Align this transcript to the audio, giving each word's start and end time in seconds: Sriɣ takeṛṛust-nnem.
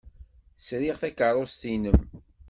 Sriɣ 0.65 0.95
takeṛṛust-nnem. 1.01 1.99